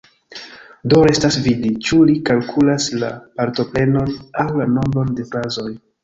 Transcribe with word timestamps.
Do 0.93 0.99
restas 1.07 1.35
vidi, 1.47 1.73
ĉu 1.89 1.99
li 2.11 2.15
kalkulas 2.29 2.87
la 3.03 3.09
partoprenon 3.41 4.09
aŭ 4.45 4.47
la 4.61 4.67
nombron 4.71 5.13
de 5.21 5.27
frazoj. 5.33 5.69